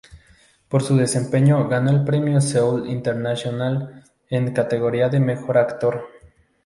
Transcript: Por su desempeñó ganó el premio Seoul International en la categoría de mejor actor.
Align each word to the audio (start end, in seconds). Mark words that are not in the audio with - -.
Por 0.67 0.81
su 0.81 0.97
desempeñó 0.97 1.67
ganó 1.69 1.91
el 1.91 2.03
premio 2.03 2.41
Seoul 2.41 2.89
International 2.89 4.03
en 4.31 4.45
la 4.47 4.53
categoría 4.55 5.09
de 5.09 5.19
mejor 5.19 5.59
actor. 5.59 6.07